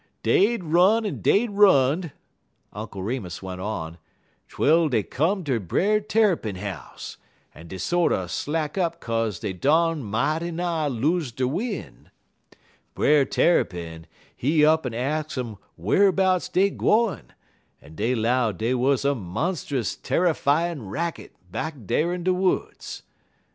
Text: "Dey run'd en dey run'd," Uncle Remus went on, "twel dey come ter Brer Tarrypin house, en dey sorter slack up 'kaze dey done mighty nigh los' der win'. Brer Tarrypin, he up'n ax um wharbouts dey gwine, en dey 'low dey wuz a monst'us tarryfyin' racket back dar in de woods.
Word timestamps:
"Dey 0.23 0.57
run'd 0.57 1.05
en 1.05 1.21
dey 1.21 1.47
run'd," 1.47 2.11
Uncle 2.73 3.03
Remus 3.03 3.43
went 3.43 3.61
on, 3.61 3.99
"twel 4.47 4.89
dey 4.89 5.03
come 5.03 5.43
ter 5.43 5.59
Brer 5.59 5.99
Tarrypin 5.99 6.55
house, 6.55 7.17
en 7.53 7.67
dey 7.67 7.77
sorter 7.77 8.27
slack 8.27 8.79
up 8.79 8.99
'kaze 8.99 9.37
dey 9.37 9.53
done 9.53 10.01
mighty 10.01 10.49
nigh 10.49 10.87
los' 10.87 11.31
der 11.31 11.45
win'. 11.45 12.09
Brer 12.95 13.25
Tarrypin, 13.25 14.07
he 14.35 14.65
up'n 14.65 14.95
ax 14.95 15.37
um 15.37 15.59
wharbouts 15.79 16.51
dey 16.51 16.71
gwine, 16.71 17.31
en 17.79 17.93
dey 17.93 18.15
'low 18.15 18.51
dey 18.51 18.73
wuz 18.73 19.05
a 19.05 19.13
monst'us 19.13 19.95
tarryfyin' 19.95 20.89
racket 20.89 21.35
back 21.51 21.75
dar 21.85 22.11
in 22.11 22.23
de 22.23 22.33
woods. 22.33 23.03